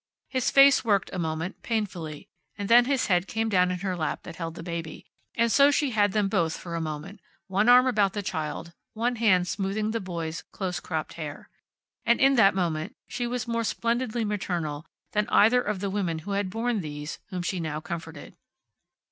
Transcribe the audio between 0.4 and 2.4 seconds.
face worked a moment, painfully